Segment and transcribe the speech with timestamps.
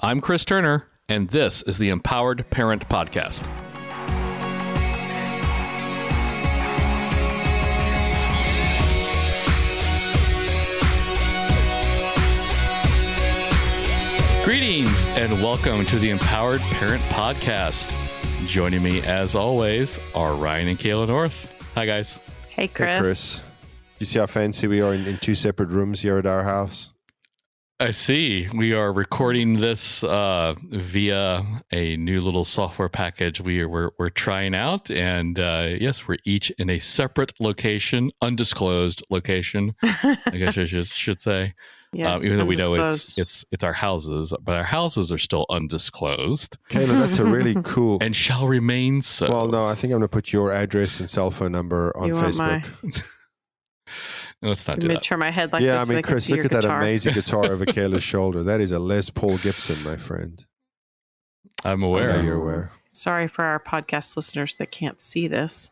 [0.00, 3.48] I'm Chris Turner, and this is the Empowered Parent Podcast.
[14.44, 17.92] Greetings and welcome to the Empowered Parent Podcast.
[18.46, 21.52] Joining me, as always, are Ryan and Kayla North.
[21.74, 22.20] Hi, guys.
[22.50, 22.94] Hey, Chris.
[22.94, 23.42] Hey, Chris.
[23.98, 26.90] You see how fancy we are in, in two separate rooms here at our house?
[27.80, 28.48] I see.
[28.52, 34.10] We are recording this uh, via a new little software package we are, we're, we're
[34.10, 34.90] trying out.
[34.90, 40.86] And uh, yes, we're each in a separate location, undisclosed location, I guess I should,
[40.86, 41.54] should say.
[41.94, 45.16] Yes, um, even though we know it's it's it's our houses, but our houses are
[45.16, 47.96] still undisclosed Kayla, that's a really cool.
[48.02, 49.30] and shall remain so.
[49.30, 52.08] well, no, I think I'm going to put your address and cell phone number on
[52.08, 53.10] You want my- Facebook.
[54.40, 55.02] Let's not Let do me that.
[55.02, 57.14] turn my head like yeah, this I mean, can Chris, look your at that amazing
[57.14, 58.42] guitar over Kayla's shoulder.
[58.44, 60.44] That is a Les Paul Gibson, my friend.
[61.64, 62.12] I'm I aware.
[62.12, 62.72] know you're aware.
[62.92, 65.70] Sorry for our podcast listeners that can't see this.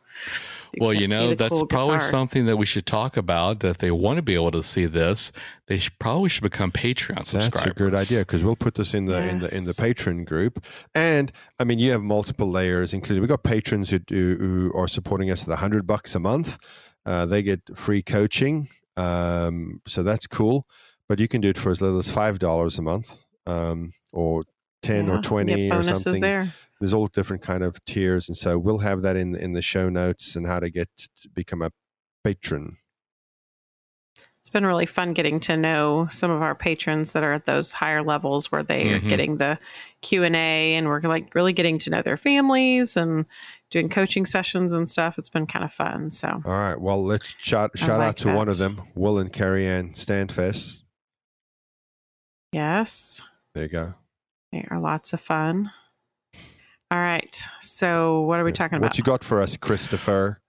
[0.79, 2.11] Well, you know, that's cool probably guitar.
[2.11, 3.61] something that we should talk about.
[3.61, 5.33] That if they want to be able to see this,
[5.67, 7.51] they should, probably should become Patreon subscribers.
[7.51, 10.25] That's a good idea because we'll put this in the in the in the patron
[10.25, 10.65] group.
[10.95, 14.89] And I mean, you have multiple layers, including we've got patrons who do, who are
[14.89, 16.59] supporting us at the hundred bucks a month.
[17.07, 20.67] Uh, they get free coaching, um, so that's cool.
[21.09, 24.43] But you can do it for as little as five dollars a month, um, or
[24.83, 26.21] ten Yeah, or twenty or something.
[26.21, 26.53] there.
[26.81, 29.89] There's all different kind of tiers, and so we'll have that in in the show
[29.89, 30.89] notes and how to get
[31.23, 31.71] to become a
[32.25, 32.77] patron.
[34.57, 37.73] It's been really fun getting to know some of our patrons that are at those
[37.75, 39.09] higher levels where they are Mhm.
[39.11, 39.59] getting the
[40.01, 43.27] Q and A, and we're like really getting to know their families and
[43.69, 45.19] doing coaching sessions and stuff.
[45.19, 46.11] It's been kind of fun.
[46.11, 46.81] So All right.
[46.81, 49.91] Well, let's shout I shout like out to one of them, Will and Carrie Ann
[49.93, 50.81] Standfest.
[52.51, 53.21] yes,
[53.55, 53.93] There you go.
[54.53, 55.71] they are lots of fun.
[56.91, 57.43] All right.
[57.61, 58.93] So what are we talking what about?
[58.93, 60.41] What you got for us, Christopher?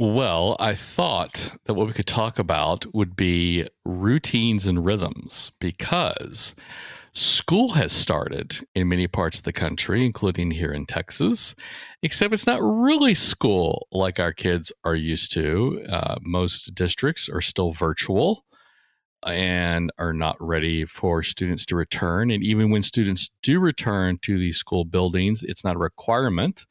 [0.00, 6.54] Well, I thought that what we could talk about would be routines and rhythms because
[7.14, 11.56] school has started in many parts of the country, including here in Texas,
[12.00, 15.84] except it's not really school like our kids are used to.
[15.88, 18.44] Uh, most districts are still virtual
[19.26, 22.30] and are not ready for students to return.
[22.30, 26.66] And even when students do return to these school buildings, it's not a requirement.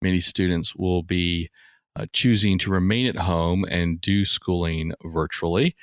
[0.00, 1.50] Many students will be
[1.96, 5.74] uh, choosing to remain at home and do schooling virtually.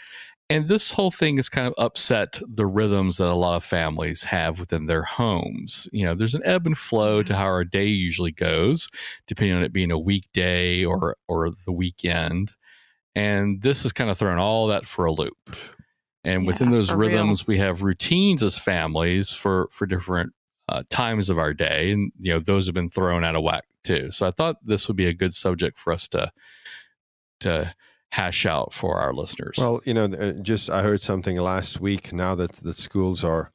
[0.49, 4.23] And this whole thing has kind of upset the rhythms that a lot of families
[4.23, 5.89] have within their homes.
[5.91, 8.87] You know, there's an ebb and flow to how our day usually goes,
[9.27, 12.53] depending on it being a weekday or or the weekend.
[13.15, 15.55] And this has kind of thrown all that for a loop.
[16.23, 17.09] And Yeah, within those for real.
[17.09, 20.33] rhythms, we have routines as families for for different
[20.69, 23.65] uh, times of our day, and you know those have been thrown out of whack
[23.87, 24.11] too.
[24.11, 26.31] So I thought this would be a good subject for us to
[27.39, 27.73] to
[28.11, 29.55] hash out for our listeners.
[29.57, 32.11] Well, you know, uh, just I heard something last week.
[32.11, 33.51] Now that the schools are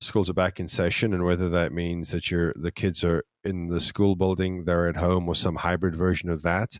[0.00, 3.68] schools are back in session, and whether that means that you're the kids are in
[3.68, 6.78] the school building, they're at home, or some hybrid version of that.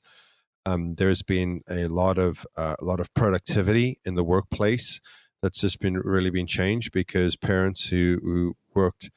[0.67, 5.01] Um, there's been a lot of uh, a lot of productivity in the workplace
[5.43, 9.11] that's just been really been changed because parents who, who worked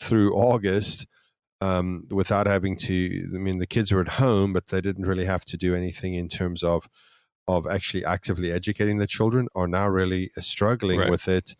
[0.00, 1.06] through August
[1.64, 2.94] um, without having to.
[3.34, 6.14] I mean, the kids were at home, but they didn't really have to do anything
[6.14, 6.88] in terms of
[7.46, 11.10] of actually actively educating the children are now really uh, struggling Right.
[11.10, 11.54] with it.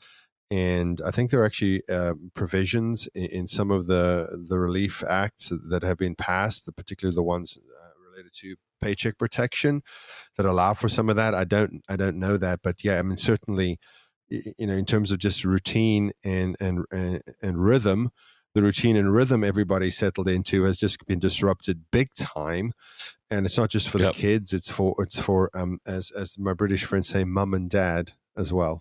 [0.51, 4.05] And I think there are actually uh, provisions in, in some of the
[4.51, 9.83] the relief acts that have been passed, particularly the ones uh, related to paycheck protection,
[10.37, 11.35] that allow for some of that.
[11.35, 13.79] I don't I don't know that, but yeah, I mean certainly,
[14.29, 18.11] you know, in terms of just routine and and and, and rhythm,
[18.55, 22.73] the routine and rhythm everybody settled into has just been disrupted big time
[23.31, 24.15] and it's not just for Yep.
[24.15, 27.69] the kids it's for it's for um as as my british friends say mum and
[27.71, 28.81] dad as well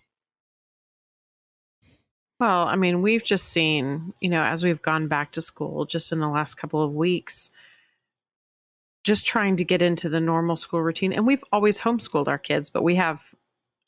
[2.40, 6.10] Well, I mean, we've just seen, you know, as we've gone back to school just
[6.12, 7.50] in the last couple of weeks,
[9.04, 11.12] just trying to get into the normal school routine.
[11.12, 13.22] And we've always homeschooled our kids, but we have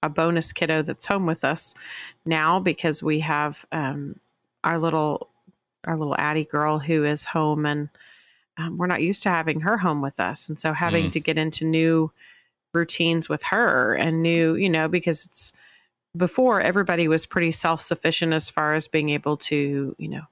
[0.02, 1.74] a bonus kiddo that's home with us
[2.24, 4.20] now because we have um,
[4.62, 5.28] our little
[5.86, 7.88] our little Addie girl who is home and
[8.58, 10.48] um, we're not used to having her home with us.
[10.48, 11.12] And so having Mm.
[11.12, 12.10] to get into new
[12.72, 15.52] routines with her and new, you know, because it's
[16.16, 20.22] before everybody was pretty self-sufficient as far as being able to, you know,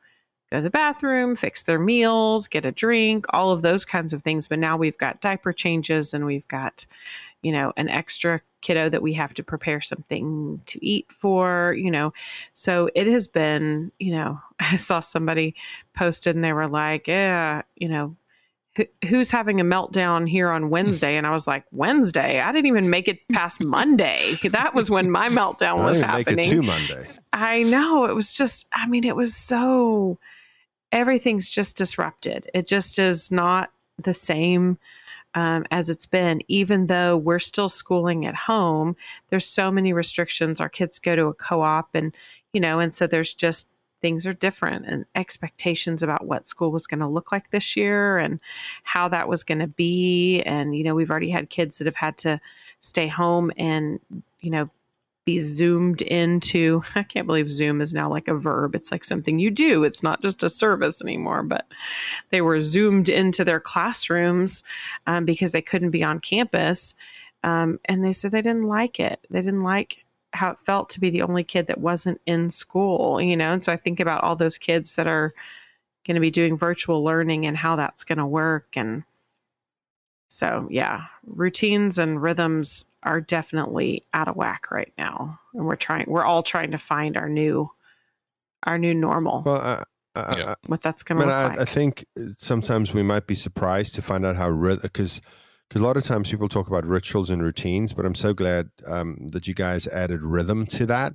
[0.50, 4.22] go to the bathroom, fix their meals, get a drink, all of those kinds of
[4.22, 4.48] things.
[4.48, 6.86] But now we've got diaper changes and we've got,
[7.44, 11.90] you know, an extra kiddo that we have to prepare something to eat for, you
[11.90, 12.12] know.
[12.54, 15.54] So it has been, you know, I saw somebody
[15.94, 18.16] posted and they were like, yeah, you know,
[19.06, 21.16] who's having a meltdown here on Wednesday?
[21.16, 22.40] And I was like, Wednesday?
[22.40, 24.18] I didn't even make it past Monday.
[24.50, 26.50] That was when my meltdown was happening.
[26.50, 27.06] To Monday.
[27.32, 28.06] I know.
[28.06, 30.18] It was just, I mean, it was so,
[30.90, 32.50] everything's just disrupted.
[32.52, 34.78] It just is not the same
[35.34, 38.96] um, as it's been, even though we're still schooling at home.
[39.28, 40.60] There's so many restrictions.
[40.60, 42.14] Our kids go to a co op, and,
[42.52, 43.68] you know, and so there's just
[44.00, 48.18] things are different and expectations about what school was going to look like this year
[48.18, 48.38] and
[48.82, 50.42] how that was going to be.
[50.42, 52.38] And, you know, we've already had kids that have had to
[52.80, 53.98] stay home and,
[54.40, 54.68] you know,
[55.24, 56.82] be zoomed into.
[56.94, 58.74] I can't believe zoom is now like a verb.
[58.74, 59.84] It's like something you do.
[59.84, 61.66] It's not just a service anymore but
[62.30, 64.62] they were zoomed into their classrooms
[65.06, 66.94] um, because they couldn't be on campus.
[67.42, 69.26] Um, and they said they didn't like it.
[69.30, 73.20] They didn't like how it felt to be the only kid that wasn't in school
[73.20, 73.52] you know?
[73.52, 75.32] And so i think about all those kids that are
[76.06, 79.04] going to be doing virtual learning and how that's going to work and
[80.28, 86.06] so yeah routines and rhythms are definitely out of whack right now, and we're trying.
[86.08, 87.70] We're all trying to find our new,
[88.64, 89.42] our new normal.
[89.44, 89.84] Well, I,
[90.16, 90.54] I, yeah.
[90.66, 91.60] what that's going to look I, like.
[91.60, 92.04] I think
[92.38, 95.20] sometimes we might be surprised to find out how because
[95.68, 98.70] because a lot of times people talk about rituals and routines, but I'm so glad
[98.86, 101.14] um, that you guys added rhythm to that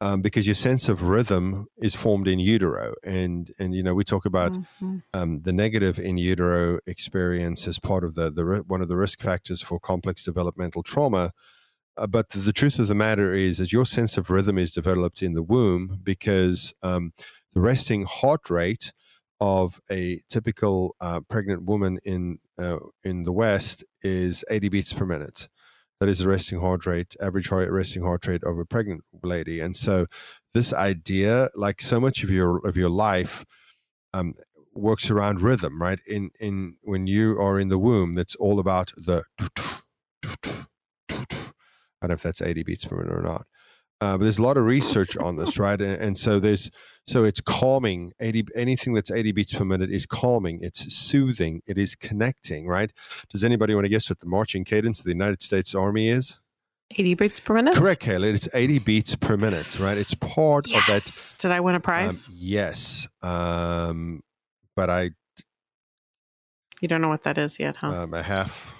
[0.00, 4.04] um, because your sense of rhythm is formed in utero, and and you know we
[4.04, 4.98] talk about mm-hmm.
[5.12, 9.20] um, the negative in utero experience as part of the the one of the risk
[9.20, 11.32] factors for complex developmental trauma.
[11.96, 15.22] Uh, but the truth of the matter is that your sense of rhythm is developed
[15.22, 17.12] in the womb because um,
[17.52, 18.92] the resting heart rate
[19.40, 25.06] of a typical uh, pregnant woman in uh, in the West is 80 beats per
[25.06, 25.48] minute
[26.04, 29.58] that is the resting heart rate, average heart, resting heart rate of a pregnant lady.
[29.58, 30.04] And so,
[30.52, 33.46] this idea, like so much of your of your life,
[34.12, 34.34] um,
[34.74, 36.00] works around rhythm, right?
[36.06, 39.22] In in when you are in the womb, that's all about the.
[42.02, 43.46] I don't know if that's 80 beats per minute or not.
[44.00, 45.80] Uh, but there's a lot of research on this, right?
[45.80, 46.70] And, and, so there's
[47.06, 48.12] so it's calming.
[48.20, 50.58] 80 anything that's 80 beats per minute is calming.
[50.62, 51.62] It's soothing.
[51.66, 52.92] It is connecting, right?
[53.30, 56.38] Does anybody want to guess what the marching cadence of the United States Army is?
[56.90, 57.74] 80 beats per minute.
[57.74, 58.32] Correct, Kayla.
[58.32, 59.96] It's 80 beats per minute, right?
[59.96, 60.80] It's part yes.
[60.80, 61.42] of that.
[61.42, 62.28] Did I win a prize?
[62.28, 64.22] Um, yes, um,
[64.76, 65.10] but I.
[66.80, 68.02] You don't know what that is yet, huh?
[68.02, 68.78] Um, a half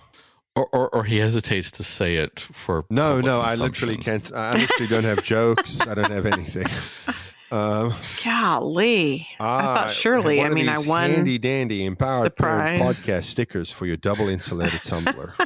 [0.57, 4.57] or, or, or, he hesitates to say it for no no i literally can't i
[4.57, 5.81] literally don't have jokes.
[5.87, 6.67] I don't have anything.
[7.53, 9.29] Um, golly.
[9.39, 13.97] I thought surely i mean i won handy dandy empowered parent podcast stickers for your
[13.97, 15.35] double insulated tumbler.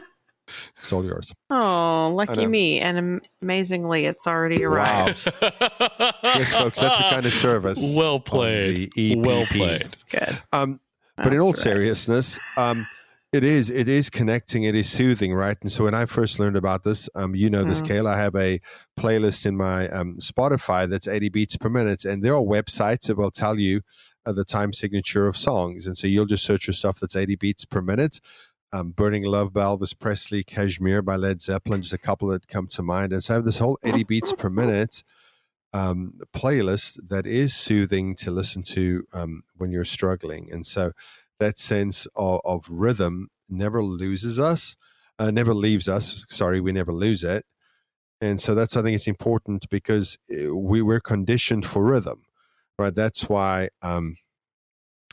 [0.82, 1.34] It's all yours.
[1.50, 2.80] Oh lucky me.
[2.80, 5.30] And amazingly it's already arrived.
[5.42, 5.50] Wow.
[6.22, 8.90] yes folks that's the kind of service well played.
[8.96, 9.82] Well played.
[9.82, 10.30] It's good.
[10.54, 10.80] Um,
[11.18, 11.56] but in all right.
[11.56, 12.86] seriousness um,
[13.32, 13.70] it is.
[13.70, 14.62] It is connecting.
[14.62, 15.56] It is soothing, right?
[15.60, 17.88] And so when I first learned about this, um, you know this, mm.
[17.88, 18.60] Kayla, I have a
[18.98, 23.18] playlist in my um, Spotify that's 80 beats per minute, and there are websites that
[23.18, 23.82] will tell you
[24.24, 27.36] uh, the time signature of songs, and so you'll just search for stuff that's 80
[27.36, 28.20] beats per minute.
[28.72, 32.66] Um, Burning Love by Elvis Presley, Kashmir by Led Zeppelin, just a couple that come
[32.68, 33.12] to mind.
[33.12, 35.02] And so I have this whole 80 beats per minute
[35.72, 40.50] um, playlist that is soothing to listen to um, when you're struggling.
[40.52, 40.92] And so
[41.38, 44.76] that sense of, of rhythm never loses us,
[45.18, 46.24] uh, never leaves us.
[46.28, 47.44] Sorry, we never lose it.
[48.20, 52.24] And so that's, I think it's important because eh, we were conditioned for rhythm,
[52.78, 52.94] right?
[52.94, 54.16] That's why um,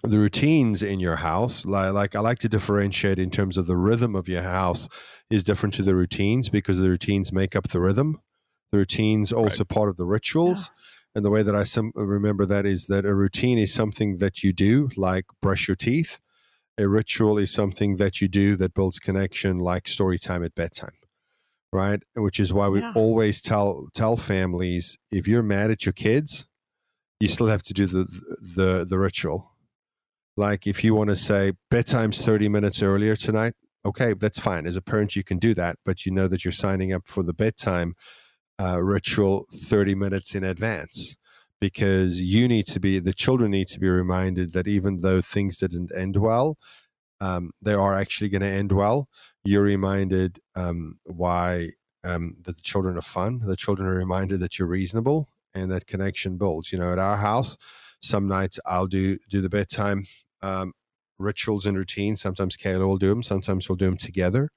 [0.03, 3.77] the routines in your house, like, like I like to differentiate in terms of the
[3.77, 4.87] rhythm of your house
[5.29, 8.19] is different to the routines because the routines make up the rhythm.
[8.71, 9.69] The routines also right.
[9.69, 10.69] part of the rituals.
[10.69, 10.94] Yeah.
[11.15, 14.43] And the way that I some, remember that is that a routine is something that
[14.43, 16.19] you do, like brush your teeth.
[16.77, 20.97] A ritual is something that you do that builds connection, like story time at bedtime,
[21.71, 22.01] right?
[22.15, 22.91] Which is why we yeah.
[22.95, 26.45] always tell tell families if you're mad at your kids,
[27.21, 28.05] you still have to do the
[28.57, 29.53] the the ritual.
[30.35, 33.53] Like if you want to say bedtime's thirty minutes earlier tonight,
[33.85, 34.65] okay, that's fine.
[34.65, 37.23] As a parent, you can do that, but you know that you're signing up for
[37.23, 37.95] the bedtime
[38.59, 41.15] uh, ritual 30 minutes in advance
[41.59, 45.57] because you need to be the children need to be reminded that even though things
[45.57, 46.57] didn't end well
[47.21, 49.07] um, they are actually going to end well.
[49.43, 51.69] You're reminded um, why
[52.03, 55.87] um, that the children are fun the children are reminded that you're reasonable and that
[55.87, 56.71] connection builds.
[56.71, 57.57] You know at our house
[58.01, 60.05] some nights i'll do do the bedtime
[60.43, 60.73] um,
[61.17, 62.21] rituals and routines.
[62.21, 64.49] Sometimes kayla will do them sometimes we'll do them together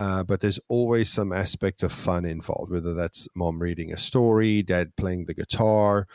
[0.00, 4.62] Uh, but there's always some aspect of fun involved, whether that's mom reading a story,
[4.62, 6.06] dad playing the guitar,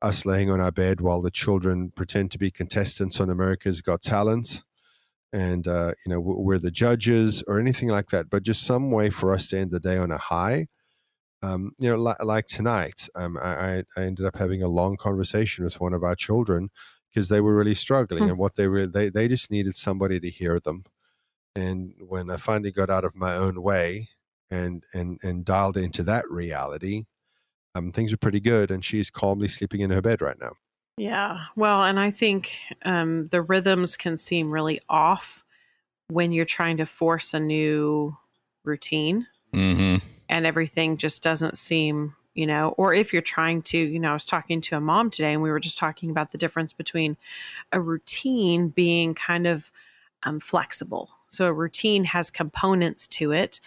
[0.00, 4.00] us laying on our bed while the children pretend to be contestants on America's Got
[4.02, 4.62] Talent,
[5.32, 8.30] and uh, you know we're the judges or anything like that.
[8.30, 10.68] But just some way for us to end the day on a high.
[11.42, 15.64] Um, you know, li- like tonight, um, I, I ended up having a long conversation
[15.64, 16.68] with one of our children
[17.12, 18.30] because they were really struggling, Hmm.
[18.30, 20.84] and what they were they they just needed somebody to hear them
[21.54, 24.08] and when I finally got out of my own way
[24.50, 27.04] and and and dialed into that reality,
[27.74, 30.52] um, things are pretty good, and she's calmly sleeping in her bed right now.
[30.96, 31.44] Yeah.
[31.56, 32.52] Well, and I think
[32.84, 35.42] um, the rhythms can seem really off
[36.08, 38.16] when you're trying to force a new
[38.64, 39.96] routine hmm
[40.28, 44.14] and everything just doesn't seem, you know, or if you're trying to, you know, I
[44.14, 47.18] was talking to a mom today and we were just talking about the difference between
[47.70, 49.70] a routine being kind of
[50.22, 51.10] um, flexible.
[51.32, 53.58] So a routine has components to it,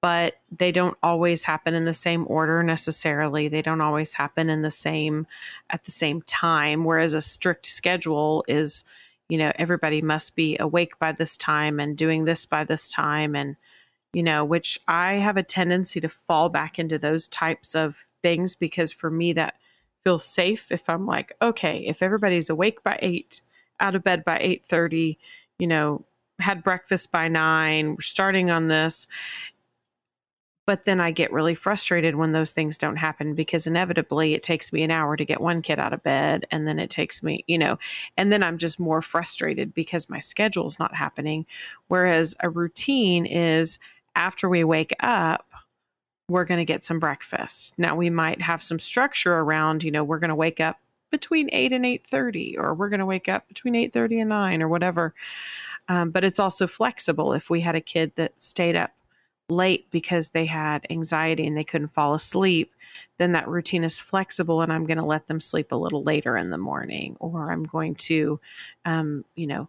[0.00, 3.48] but they don't always happen in the same order necessarily.
[3.48, 5.26] They don't always happen in the same
[5.68, 6.84] at the same time.
[6.84, 8.84] Whereas a strict schedule is,
[9.28, 13.36] you know, everybody must be awake by this time and doing this by this time
[13.36, 13.56] and
[14.12, 18.54] you know, which I have a tendency to fall back into those types of things
[18.54, 19.54] because for me that
[20.02, 23.40] feels safe if I'm like, okay, if everybody's awake by 8,
[23.78, 25.16] out of bed by 8:30,
[25.58, 26.04] you know,
[26.40, 29.06] had breakfast by 9, we're starting on this.
[30.66, 34.72] But then I get really frustrated when those things don't happen because inevitably it takes
[34.72, 37.44] me an hour to get one kid out of bed and then it takes me,
[37.48, 37.76] you know,
[38.16, 41.44] and then I'm just more frustrated because my schedule's not happening.
[41.88, 43.80] Whereas a routine is
[44.14, 45.46] after we wake up
[46.28, 47.74] we're going to get some breakfast.
[47.76, 50.78] Now we might have some structure around you know we're going to wake up
[51.10, 54.68] between 8 and 8.30 or we're going to wake up between 8.30 and 9 or
[54.68, 55.14] whatever
[55.90, 58.92] um, but it's also flexible if we had a kid that stayed up
[59.50, 62.72] late because they had anxiety and they couldn't fall asleep
[63.18, 66.36] then that routine is flexible and i'm going to let them sleep a little later
[66.36, 68.40] in the morning or i'm going to
[68.84, 69.68] um, you know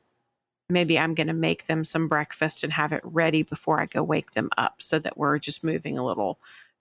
[0.71, 4.01] maybe I'm going to make them some breakfast and have it ready before I go
[4.01, 6.39] wake them up so that we're just moving a little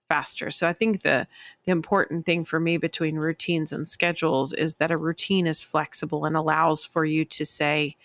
[0.09, 0.51] faster.
[0.51, 1.27] So I think the
[1.65, 6.25] the important thing for me between routines and schedules is that a routine is flexible
[6.25, 7.95] and allows for you to say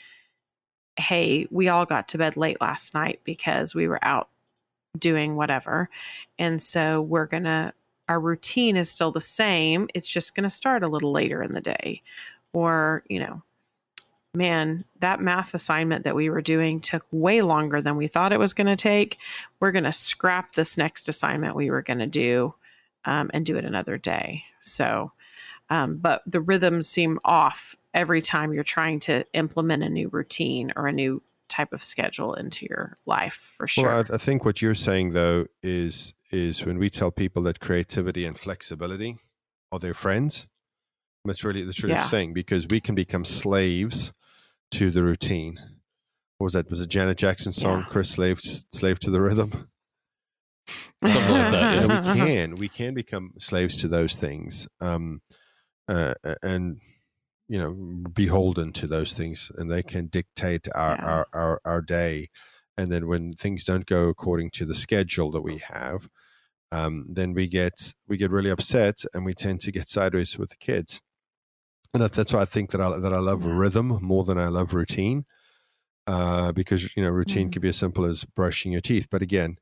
[0.97, 4.29] hey, we all got to bed late last night because we were out
[4.99, 5.91] doing whatever.
[6.39, 7.73] And so we're going to
[8.09, 9.89] our routine is still the same.
[9.93, 12.03] It's just going to start a little later in the day.
[12.53, 13.43] Or, you know,
[14.33, 18.39] man, that math assignment that we were doing took way longer than we thought it
[18.39, 19.19] was going to take.
[19.61, 22.55] We're going to scrap this next assignment we were going to do
[23.05, 24.45] um, and do it another day.
[24.61, 25.13] So,
[25.69, 30.73] um, but the rhythms seem off every time you're trying to implement a new routine
[30.77, 33.87] or a new type of schedule into your life for sure.
[33.87, 37.59] Well, I, I think what you're saying though is is when we tell people that
[37.61, 39.17] creativity and flexibility
[39.73, 40.47] are their friends.
[41.25, 42.05] That's really that's really Yeah.
[42.05, 44.13] saying because we can become slaves
[44.73, 45.59] to the routine.
[46.39, 46.69] What was that?
[46.69, 47.81] Was it Janet Jackson song?
[47.81, 47.87] Yeah.
[47.89, 48.41] Chris slave
[48.73, 49.69] slave to the rhythm.
[51.05, 55.21] Something like that, you know, we can we can become slaves to those things, um,
[55.89, 56.81] uh, and
[57.49, 57.73] you know,
[58.09, 61.05] beholden to those things, and they can dictate our, Yeah.
[61.07, 62.29] our our our day.
[62.79, 66.09] And then when things don't go according to the schedule that we have,
[66.73, 70.51] um, then we get we get really upset, and we tend to get sideways with
[70.51, 71.01] the kids.
[71.95, 74.75] And that's why I think that I that I love rhythm more than I love
[74.75, 75.25] routine,
[76.07, 77.53] uh, because you know routine Mm.
[77.53, 79.07] can be as simple as brushing your teeth.
[79.11, 79.57] But again,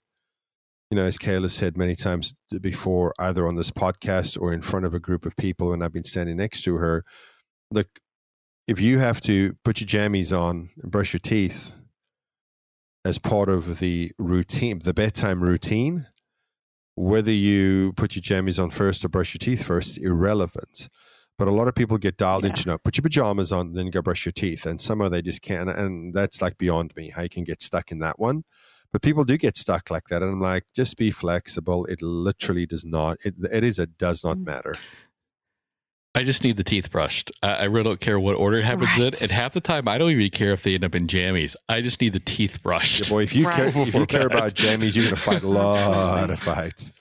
[0.90, 4.86] you know, as Kayla said many times before, either on this podcast or in front
[4.86, 7.04] of a group of people when I've been standing next to her,
[7.74, 7.88] look,
[8.66, 11.70] if you have to put your jammies on and brush your teeth
[13.04, 16.06] as part of the routine, the bedtime routine,
[16.94, 20.88] whether you put your jammies on first or brush your teeth first, irrelevant.
[21.36, 22.50] But a lot of people get dialed Yeah.
[22.50, 24.64] into no, put your pajamas on, then go brush your teeth.
[24.64, 25.68] And somehow they just can't.
[25.68, 28.44] And that's like beyond me how you can get stuck in that one.
[28.92, 30.22] But people do get stuck like that.
[30.22, 31.84] And I'm like, just be flexible.
[31.86, 34.46] It literally does not, it, it is it does not Mm.
[34.46, 34.74] matter.
[36.16, 37.32] I just need the teeth brushed.
[37.42, 39.14] I, I really don't care what order it happens Right.
[39.14, 39.22] in.
[39.22, 41.56] And half the time, I don't even care if they end up in jammies.
[41.68, 43.00] I just need the teeth brushed.
[43.04, 45.48] Yeah, boy, if you, care, if you care about jammies, you're going to fight a
[45.48, 46.92] lot of fights.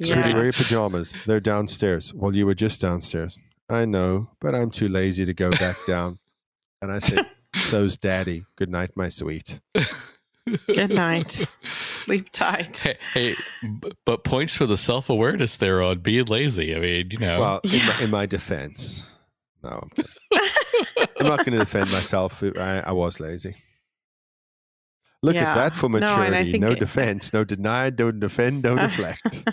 [0.00, 1.14] Sweetie, where are your pajamas?
[1.26, 2.12] They're downstairs.
[2.12, 3.38] Well, you were just downstairs.
[3.70, 6.18] I know, but I'm too lazy to go back down.
[6.82, 8.44] And I said, So's daddy.
[8.56, 9.60] Good night, my sweet.
[10.66, 11.46] Good night.
[11.64, 12.76] Sleep tight.
[12.78, 13.36] Hey, hey,
[14.04, 16.76] but points for the self awareness there on being lazy.
[16.76, 17.86] I mean, you know, Well, in, Yeah.
[17.86, 19.10] my, in my defense,
[19.62, 20.10] no, I'm, kidding.
[21.20, 22.42] I'm not going to defend myself.
[22.42, 23.54] I, I was lazy.
[25.22, 25.50] Look Yeah.
[25.50, 26.52] at that for No, and I maturity.
[26.52, 29.44] think No, it- defense, no deny, don't defend, don't deflect.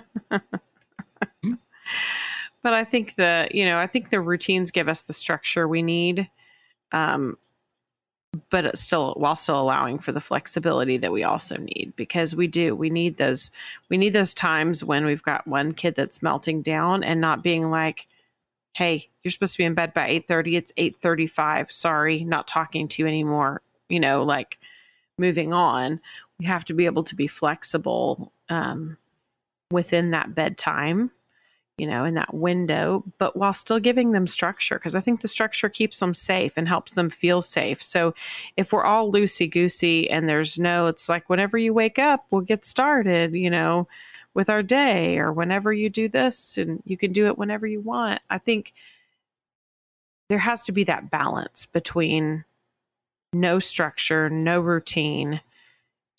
[2.63, 5.81] but I think the you know I think the routines give us the structure we
[5.81, 6.29] need,
[6.91, 7.37] um,
[8.49, 12.73] but still while still allowing for the flexibility that we also need because we do
[12.73, 13.51] we need those
[13.89, 17.69] we need those times when we've got one kid that's melting down and not being
[17.69, 18.07] like,
[18.73, 20.55] hey, you're supposed to be in bed by eight thirty.
[20.55, 21.71] It's eight thirty five.
[21.71, 23.61] Sorry, not talking to you anymore.
[23.89, 24.57] You know, like
[25.17, 25.99] moving on.
[26.39, 28.97] We have to be able to be flexible um,
[29.71, 31.11] within that bedtime
[31.81, 35.27] you know, in that window, but while still giving them structure, because I think the
[35.27, 37.81] structure keeps them safe and helps them feel safe.
[37.81, 38.13] So
[38.55, 42.41] if we're all loosey goosey and there's no, it's like whenever you wake up, we'll
[42.41, 43.87] get started, you know,
[44.35, 47.81] with our day, or whenever you do this and you can do it whenever you
[47.81, 48.21] want.
[48.29, 48.73] I think
[50.29, 52.45] there has to be that balance between
[53.33, 55.41] no structure, no routine,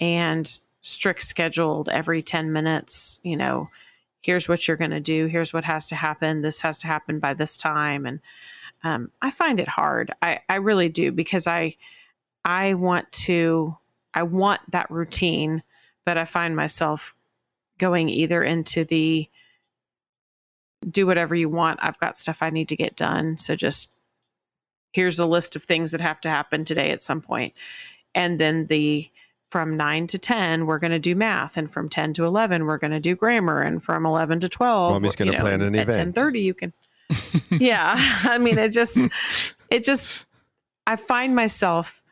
[0.00, 3.69] and strict scheduled every 10 minutes, you know
[4.23, 7.19] here's what you're going to do here's what has to happen this has to happen
[7.19, 8.21] by this time and
[8.85, 10.12] um, i find it hard.
[10.23, 11.76] I, I really do because i
[12.45, 13.76] i want to
[14.14, 15.62] i want that routine
[16.05, 17.14] but i find myself
[17.79, 19.29] going either into the
[20.88, 23.88] do whatever you want i've got stuff i need to get done so just
[24.93, 27.55] here's a list of things that have to happen today at some point.
[28.14, 29.11] And then the
[29.53, 32.79] from 9 to 10 we're going to do math and from 10 to 11 we're
[32.79, 35.91] going to do grammar and from 11 to 12 Mommy's you gonna plan an at
[35.91, 36.15] event.
[36.17, 36.73] 10:30 you can
[37.61, 37.95] yeah
[38.25, 38.99] i mean it just
[39.69, 40.25] it just
[40.87, 42.03] i find myself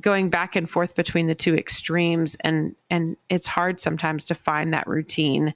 [0.00, 4.74] going back and forth between the two extremes and and it's hard sometimes to find
[4.74, 5.54] that routine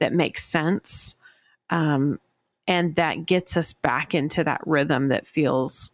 [0.00, 1.14] that makes sense
[1.70, 2.18] um
[2.66, 5.92] and that gets us back into that rhythm that feels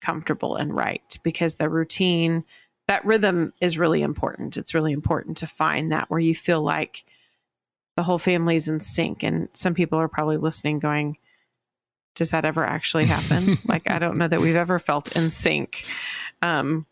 [0.00, 2.42] comfortable and right because the routine
[2.88, 4.56] that rhythm is really important.
[4.56, 7.04] It's really important to find that where you feel like
[7.96, 11.16] the whole family's in sync and some people are probably listening going
[12.14, 13.58] does that ever actually happen?
[13.66, 15.84] Like i don't know that we've ever felt in sync.
[16.42, 16.86] Um,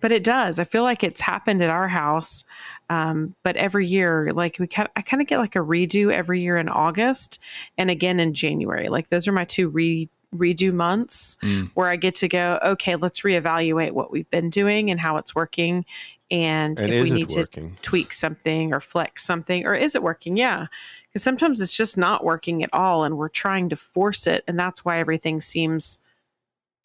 [0.00, 0.58] but it does.
[0.58, 2.44] I feel like it's happened at our house
[2.90, 6.42] um, but every year like we kind i kind of get like a redo every
[6.42, 7.38] year in august
[7.78, 8.88] and again in january.
[8.88, 11.70] Like those are my two re- redo months Mm.
[11.74, 15.34] where i get to go okay let's reevaluate what we've been doing and how it's
[15.34, 15.84] working.
[16.30, 17.44] And, and if we need to
[17.82, 20.38] tweak something or flex something or is it working?
[20.38, 20.68] Yeah.
[21.06, 24.58] Because sometimes it's just not working at all and we're trying to force it and
[24.58, 25.98] that's why everything seems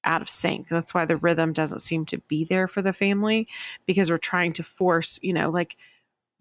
[0.03, 0.67] out of sync.
[0.67, 3.47] That's why the rhythm doesn't seem to be there for the family
[3.85, 5.77] because we're trying to force you know like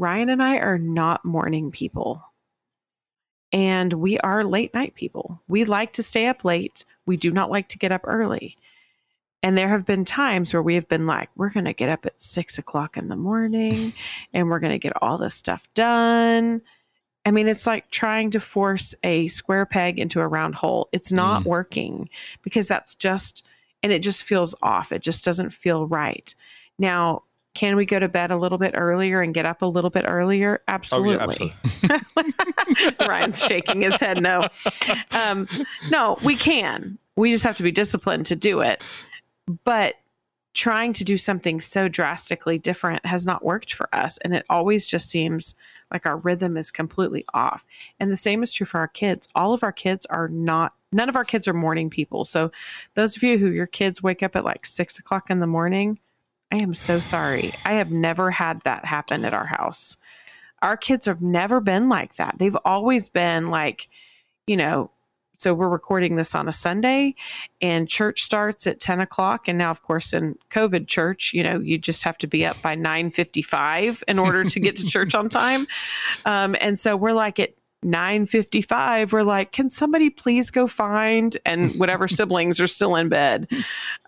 [0.00, 2.22] ryan and i are not morning people
[3.52, 7.50] and we are late night people we like to stay up late we do not
[7.50, 8.56] like to get up early
[9.42, 12.04] and there have been times where we have been like, we're going to get up
[12.04, 13.92] at six o'clock in the morning
[14.32, 16.62] and we're going to get all this stuff done.
[17.24, 20.88] I mean, it's like trying to force a square peg into a round hole.
[20.90, 21.46] It's not Mm.
[21.46, 22.09] working
[22.42, 23.44] because that's just,
[23.85, 24.90] and it just feels off.
[24.90, 26.35] It just doesn't feel right.
[26.76, 27.22] Now,
[27.56, 30.04] can we go to bed a little bit earlier and get up a little bit
[30.06, 30.62] earlier?
[30.68, 31.52] Absolutely.
[31.52, 32.94] Oh, yeah, absolutely.
[33.08, 34.48] Ryan's shaking his head no.
[35.10, 35.48] Um,
[35.90, 36.98] no, we can.
[37.16, 38.84] We just have to be disciplined to do it.
[39.64, 39.94] But
[40.52, 44.18] trying to do something so drastically different has not worked for us.
[44.18, 45.54] And it always just seems
[45.90, 47.66] like our rhythm is completely off.
[47.98, 49.28] And the same is true for our kids.
[49.34, 52.24] All of our kids are not, none of our kids are morning people.
[52.24, 52.52] So
[52.94, 55.98] those of you who your kids wake up at like six o'clock in the morning,
[56.52, 57.52] I am so sorry.
[57.64, 59.96] I have never had that happen at our house.
[60.62, 62.37] Our kids have never been like that.
[62.38, 63.88] They've always been like,
[64.46, 64.90] you know,
[65.38, 67.14] so we're recording this on a Sunday
[67.61, 69.48] and church starts at 10 o'clock.
[69.48, 72.61] And now, of course, in COVID church, you know, you just have to be up
[72.62, 75.66] by 9.55 in order to get to church on time.
[76.24, 77.54] Um, and so we're like at
[77.85, 83.48] 9.55, we're like, can somebody please go find and whatever siblings are still in bed?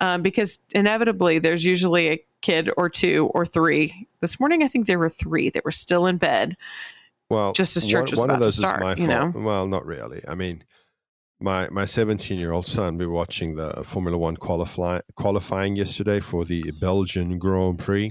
[0.01, 4.09] Um, because inevitably there's usually a kid or two or three.
[4.21, 6.57] This morning, I think there were three that were still in bed.
[7.31, 9.07] Well, Just as church one, was one of about to those start, is my you
[9.07, 9.35] fault.
[9.35, 9.41] know?
[9.43, 10.23] Well, not really.
[10.27, 10.65] I mean,
[11.41, 12.97] my my 17 year old son.
[12.99, 18.11] We were watching the Formula One qualify, qualifying yesterday for the Belgian Grand Prix,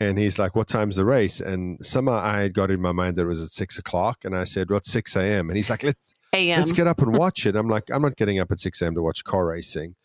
[0.00, 3.16] and he's like, "What time's the race?" And somehow I had got in my mind
[3.16, 5.82] that it was at six o'clock, and I said, "What 6 a.m.?" And he's like,
[5.82, 8.80] "Let's let's get up and watch it." I'm like, "I'm not getting up at 6
[8.82, 8.94] a.m.
[8.94, 9.96] to watch car racing."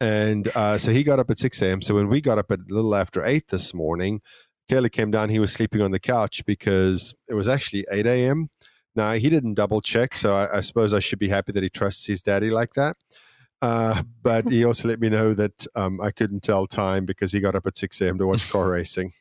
[0.00, 1.82] And uh, so he got up at 6 a.m.
[1.82, 4.20] So when we got up at a little after 8 this morning,
[4.68, 5.30] Kelly came down.
[5.30, 8.48] He was sleeping on the couch because it was actually 8 a.m.
[8.94, 10.14] Now, he didn't double check.
[10.14, 12.96] So I, I suppose I should be happy that he trusts his daddy like that.
[13.60, 17.40] Uh, but he also let me know that um, I couldn't tell time because he
[17.40, 18.18] got up at 6 a.m.
[18.18, 19.12] to watch car racing.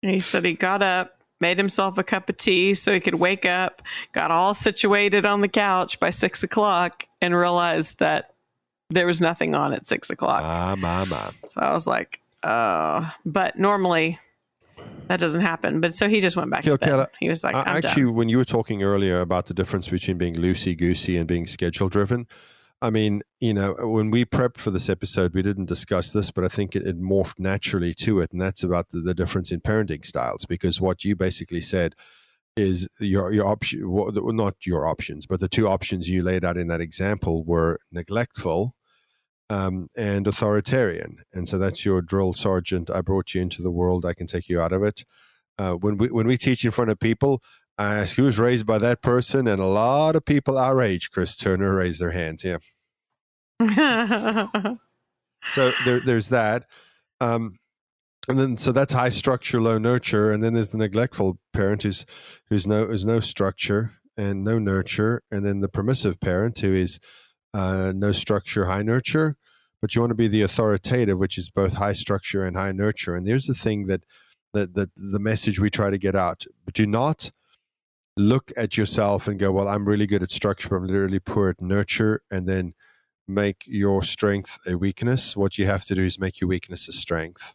[0.00, 3.44] He said he got up, made himself a cup of tea so he could wake
[3.44, 3.82] up,
[4.12, 8.33] got all situated on the couch by six o'clock, and realized that
[8.94, 10.42] there was nothing on at six o'clock.
[10.42, 11.30] Ah, my, my.
[11.48, 14.18] So I was like, uh, but normally
[15.08, 15.80] that doesn't happen.
[15.80, 16.90] But so he just went back Kill to bed.
[16.90, 18.14] Killer, he was like, I- actually, done.
[18.14, 21.88] when you were talking earlier about the difference between being loosey goosey and being schedule
[21.88, 22.26] driven,
[22.80, 26.44] I mean, you know, when we prepped for this episode, we didn't discuss this, but
[26.44, 29.60] I think it, it morphed naturally to it, and that's about the, the difference in
[29.60, 30.44] parenting styles.
[30.46, 31.94] Because what you basically said
[32.56, 36.56] is your your option, well, not your options, but the two options you laid out
[36.56, 38.76] in that example were neglectful
[39.50, 41.16] um, and authoritarian.
[41.32, 42.90] And so that's your drill sergeant.
[42.90, 44.04] I brought you into the world.
[44.04, 45.04] I can take you out of it.
[45.58, 47.40] Uh, when we when we teach in front of people,
[47.78, 51.36] I ask who's raised by that person, and a lot of people our age, Chris
[51.36, 52.44] Turner, raise their hands.
[52.44, 52.58] Yeah.
[55.48, 56.64] So there, there's that.
[57.20, 57.58] Um,
[58.28, 62.06] and then so that's high structure, low nurture, and then there's the neglectful parent who's
[62.48, 66.98] who's no who's no structure and no nurture, and then the permissive parent who is
[67.54, 69.36] uh, no structure, high nurture.
[69.80, 73.16] But you want to be the authoritative, which is both high structure and high nurture.
[73.16, 74.04] And there's the thing that
[74.52, 76.44] that, that the message we try to get out.
[76.64, 77.30] But do not
[78.16, 81.48] look at yourself and go, "Well, I'm really good at structure, but I'm literally poor
[81.50, 82.74] at nurture," and then
[83.26, 85.36] make your strength a weakness.
[85.36, 87.54] What you have to do is make your weakness a strength,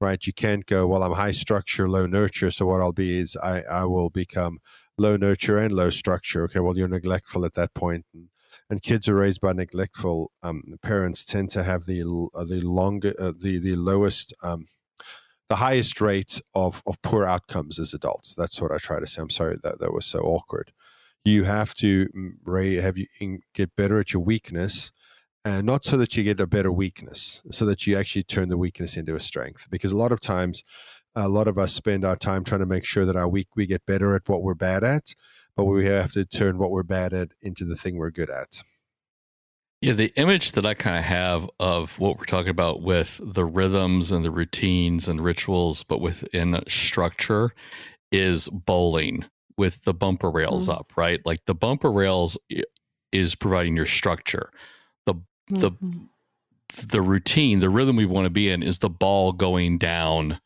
[0.00, 0.24] right?
[0.26, 2.50] You can't go, well, I'm high structure, low nurture.
[2.50, 4.58] So what I'll be is I, I will become
[4.98, 6.44] low nurture and low structure.
[6.44, 8.04] Okay, well, you're neglectful at that point.
[8.12, 8.28] And,
[8.68, 12.02] and kids are raised by neglectful um, parents tend to have the
[12.34, 14.66] uh, the longer uh, the the lowest um,
[15.48, 18.34] the highest rates of of poor outcomes as adults.
[18.34, 19.22] That's what I try to say.
[19.22, 20.72] I'm sorry that that was so awkward.
[21.24, 24.92] You have to mm, have you get better at your weakness
[25.46, 28.58] and not so that you get a better weakness, so that you actually turn the
[28.58, 29.68] weakness into a strength.
[29.70, 30.64] Because a lot of times,
[31.14, 33.64] a lot of us spend our time trying to make sure that our weak we
[33.64, 35.14] get better at what we're bad at,
[35.56, 38.62] but we have to turn what we're bad at into the thing we're good at.
[39.82, 43.44] Yeah, the image that I kind of have of what we're talking about with the
[43.44, 47.50] rhythms and the routines and rituals, but within structure,
[48.12, 49.24] is bowling
[49.58, 50.74] with the bumper rails Mm.
[50.74, 51.24] up, right?
[51.26, 52.38] Like the bumper rails
[53.12, 54.50] is providing your structure.
[55.48, 56.08] the- Mhm.
[56.88, 60.40] The routine, the rhythm we want to be in is the ball going down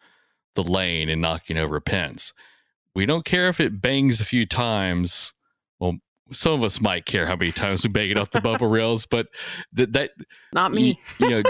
[0.55, 2.35] the lane and knocking over pins.
[2.95, 5.33] We don't care if it bangs a few times.
[5.79, 5.95] Well,
[6.33, 9.07] some of us might care how many times we bang it off the bumper rails,
[9.07, 9.29] but
[9.73, 10.11] that that
[10.53, 10.99] not me.
[11.19, 11.43] you, you know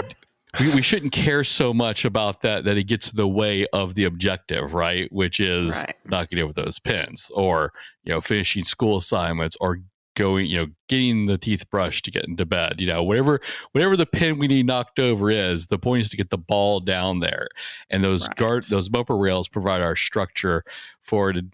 [0.59, 3.95] we, we shouldn't care so much about that that it gets in the way of
[3.95, 5.95] the objective right which is Right.
[6.05, 7.71] knocking over those pins or
[8.03, 9.79] you know finishing school assignments or
[10.15, 13.39] going you know getting the teeth brushed to get into bed you know whatever
[13.71, 16.79] whatever the pin we need knocked over is the point is to get the ball
[16.81, 17.47] down there
[17.89, 18.35] and those Right.
[18.37, 20.63] guard those bumper rails provide our structure
[21.01, 21.45] for it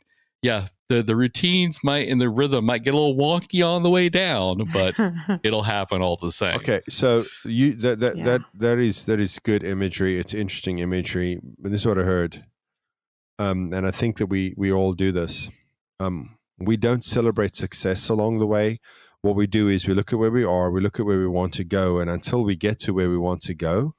[0.41, 3.89] yeah the the routines might and the rhythm might get a little wonky on the
[3.91, 4.95] way down but
[5.43, 8.23] it'll happen all the same Okay, so you that that Yeah.
[8.25, 10.17] that that is that is good imagery.
[10.17, 11.39] It's interesting imagery.
[11.59, 12.43] But this is what I heard,
[13.39, 15.49] um, and I think that we we all do this.
[15.99, 18.79] Um, we don't celebrate success along the way.
[19.21, 21.27] What we do is we look at where we are, we look at where we
[21.27, 23.95] want to go, and until we get to where we want to go,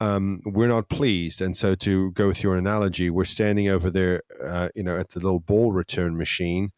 [0.00, 1.40] um, we're not pleased.
[1.40, 5.10] And so, to go with your analogy, we're standing over there, uh, you know, at
[5.10, 6.70] the little ball return machine,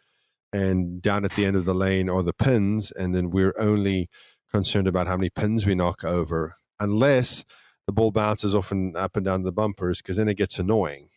[0.53, 4.09] and down at the end of the lane are the pins, and then we're only
[4.53, 7.45] concerned about how many pins we knock over, unless
[7.87, 11.09] the ball bounces off and up and down the bumpers, because then it gets annoying,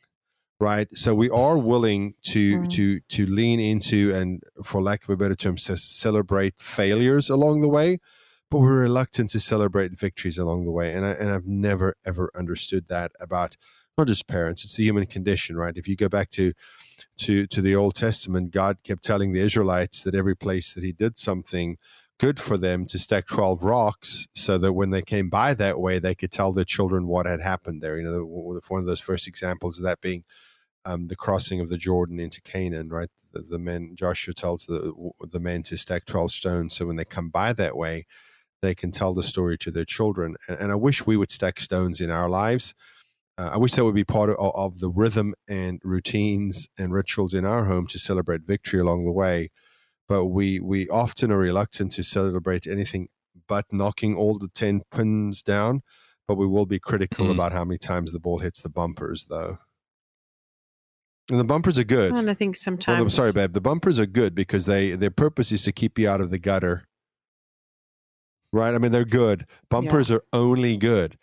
[0.60, 0.88] right?
[0.94, 2.70] So we are willing to Mm.
[2.76, 7.62] to to lean into and, for lack of a better term, ce- celebrate failures along
[7.62, 8.00] the way,
[8.52, 10.94] but we're reluctant to celebrate victories along the way.
[10.94, 13.56] And I, and I've never ever understood that about
[13.98, 15.76] not just parents; it's the human condition, right?
[15.78, 16.54] If you go back to
[17.20, 20.92] to to the Old Testament, God kept telling the Israelites that every place that He
[20.94, 21.78] did something
[22.20, 26.00] good for them to stack 12 rocks so that when they came by that way,
[26.00, 27.98] they could tell their children what had happened there.
[27.98, 30.26] You know, the- one of those first examples of that being
[30.90, 33.10] um, the crossing of the Jordan into Canaan, right?
[33.34, 34.80] The, the men, Joshua tells the,
[35.22, 36.76] the men to stack 12 stones.
[36.76, 38.06] So when they come by that way,
[38.64, 40.36] they can tell the story to their children.
[40.48, 42.76] And, and I wish we would stack stones in our lives.
[43.38, 47.34] Uh, I wish that would be part of, of the rhythm and routines and rituals
[47.36, 49.50] in our home to celebrate victory along the way
[50.10, 53.10] but we we often are reluctant to celebrate anything
[53.48, 55.82] but knocking all the 10 pins down
[56.28, 57.34] but we will be critical Mm.
[57.34, 59.60] about how many times the ball hits the bumpers though
[61.30, 63.02] and the bumpers are good and I think sometimes.
[63.02, 66.10] I'm sorry babe the bumpers are good because they their purpose is to keep you
[66.10, 66.88] out of the gutter
[68.52, 68.74] right?
[68.74, 69.46] I mean, they're good.
[69.70, 70.18] Bumpers yeah.
[70.18, 71.18] are only good.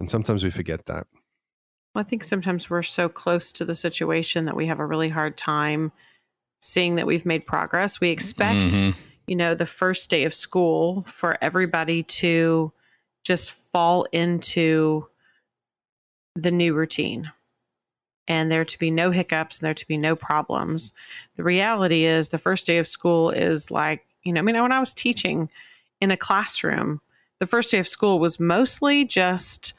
[0.00, 1.06] And sometimes we forget that.
[1.94, 5.08] Well, I think sometimes we're so close to the situation that we have a really
[5.08, 5.92] hard time
[6.60, 8.00] seeing that we've made progress.
[8.00, 8.98] We expect, mm-hmm.
[9.26, 12.72] you know, the first day of school for everybody to
[13.24, 15.06] just fall into
[16.34, 17.32] the new routine
[18.28, 20.92] and there to be no hiccups and there to be no problems.
[21.36, 24.72] The reality is the first day of school is like, you know, I mean, when
[24.72, 25.48] I was teaching
[26.00, 27.00] in a classroom,
[27.40, 29.72] the first day of school was mostly just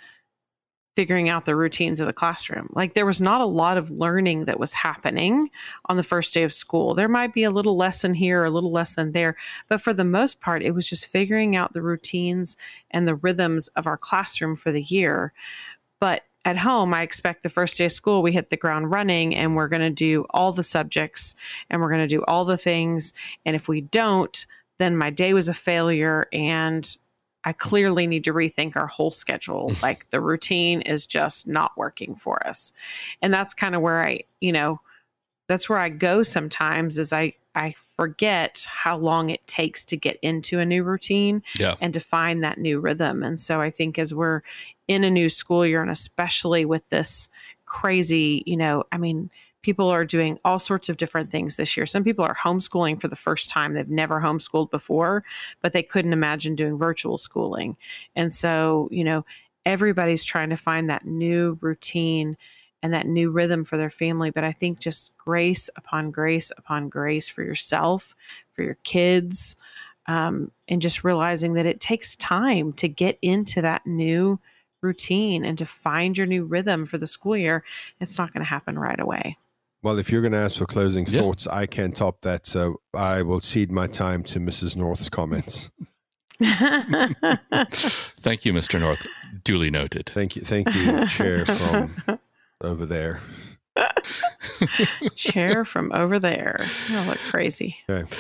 [0.95, 2.69] figuring out the routines of the classroom.
[2.73, 5.49] Like there was not a lot of learning that was happening
[5.85, 6.93] on the first day of school.
[6.93, 9.37] There might be a little lesson here, a little lesson there,
[9.69, 12.57] but for the most part, it was just figuring out the routines
[12.91, 15.31] and the rhythms of our classroom for the year.
[16.01, 19.35] But at home, I expect the first day of school, we hit the ground running
[19.35, 21.35] and we're going to do all the subjects
[21.69, 23.13] and we're going to do all the things.
[23.45, 24.45] And if we don't,
[24.77, 26.97] then my day was a failure and
[27.43, 29.73] I clearly need to rethink our whole schedule.
[29.81, 32.71] like the routine is just not working for us.
[33.21, 34.79] And that's kind of where I, you know,
[35.47, 40.17] that's where I go sometimes is I I forget how long it takes to get
[40.21, 41.75] into a new routine yeah.
[41.81, 43.23] and to find that new rhythm.
[43.23, 44.43] And so I think as we're
[44.89, 47.29] in a new school year and especially with this
[47.65, 49.29] crazy, you know, I mean,
[49.61, 51.85] people are doing all sorts of different things this year.
[51.85, 53.73] Some people are homeschooling for the first time.
[53.73, 55.23] They've never homeschooled before,
[55.61, 57.77] but they couldn't imagine doing virtual schooling.
[58.15, 59.25] And so, you know,
[59.63, 62.35] everybody's trying to find that new routine
[62.81, 64.31] and that new rhythm for their family.
[64.31, 68.15] But I think just grace upon grace upon grace for yourself,
[68.53, 69.55] for your kids,
[70.07, 74.39] um, and just realizing that it takes time to get into that new
[74.81, 77.63] routine and to find your new rhythm for the school year.
[77.99, 79.37] It's not going to happen right away.
[79.81, 81.21] Well, if you're going to ask for closing yeah.
[81.21, 82.45] thoughts, I can top that.
[82.45, 84.75] So I will cede my time to Mrs.
[84.75, 85.71] North's comments.
[86.39, 88.79] Thank you, Mr.
[88.79, 89.05] North.
[89.43, 90.09] Duly noted.
[90.13, 90.41] Thank you.
[90.41, 92.19] Thank you, Chair from
[92.61, 93.19] over there.
[95.15, 96.61] Chair from over there.
[96.61, 97.75] Oh, you look crazy.
[97.89, 98.15] Okay.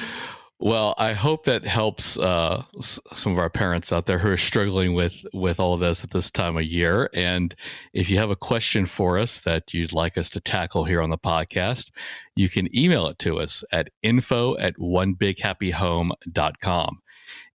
[0.61, 4.93] Well, I hope that helps uh, some of our parents out there who are struggling
[4.93, 7.09] with with all of this at this time of year.
[7.13, 7.55] And
[7.93, 11.11] if you have a question for us that you'd like us to tackle here on
[11.11, 11.91] the podcast,
[12.35, 16.99] you can email it to us at info at onebighappyhome.com.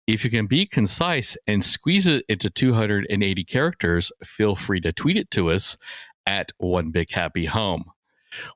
[0.06, 5.18] If you can be concise and squeeze it into 280 characters, feel free to tweet
[5.18, 5.76] it to us
[6.26, 7.84] at One Big Happy Home.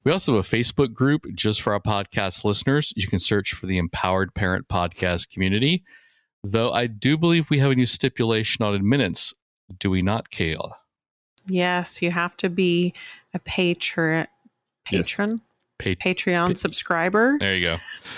[0.05, 2.93] We also have a Facebook group just for our podcast listeners.
[2.97, 5.85] You can search for the Empowered Parent Podcast community.
[6.45, 9.35] Though I do believe we have a new stipulation on admittance,
[9.79, 10.73] do we not, Kayla?
[11.47, 12.95] Yes, you have to be
[13.35, 14.27] a patron.
[14.85, 15.31] Patron.
[15.31, 15.97] Yes.
[15.99, 17.37] Pa- Patreon pa- subscriber.
[17.39, 17.67] There you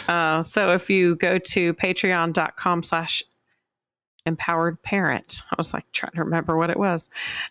[0.09, 0.13] go.
[0.13, 3.23] Uh, so if you go to patreon.com slash
[4.27, 5.43] empowered parent.
[5.51, 7.09] I was like trying to remember what it was.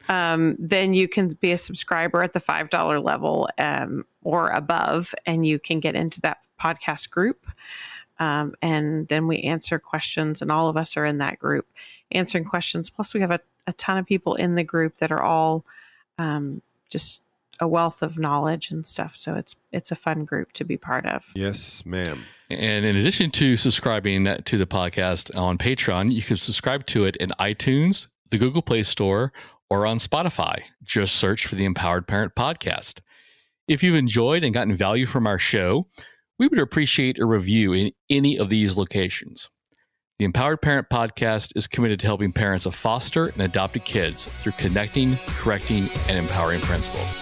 [0.07, 5.13] Um, then you can be a subscriber at the five dollar level um, or above
[5.25, 7.47] and you can get into that podcast group.
[8.19, 11.67] Um, and then we answer questions and all of us are in that group
[12.11, 12.89] answering questions.
[12.89, 15.65] Plus we have a, a ton of people in the group that are all
[16.17, 17.21] um, just
[17.59, 19.15] a wealth of knowledge and stuff.
[19.15, 21.25] So it's it's a fun group to be part of.
[21.35, 22.23] Yes, ma'am.
[22.49, 27.15] And in addition to subscribing to the podcast on Patreon, you can subscribe to it
[27.17, 29.31] in iTunes, the Google Play Store,
[29.69, 30.61] or on Spotify.
[30.83, 33.01] Just search for the Empowered Parent Podcast.
[33.67, 35.87] If you've enjoyed and gotten value from our show,
[36.39, 39.49] we would appreciate a review in any of these locations.
[40.17, 44.51] The Empowered Parent Podcast is committed to helping parents of foster and adopted kids through
[44.53, 47.21] connecting, correcting, and empowering principles.